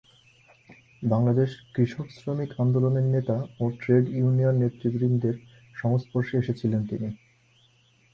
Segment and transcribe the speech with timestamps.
[1.03, 5.35] বাংলাদেশ কৃষক শ্রমিক আন্দোলনের নেতা ও ট্রেড ইউনিয়ন নেতৃবৃন্দের
[5.75, 7.09] সংস্পর্শে এসেছিলেন তিনি।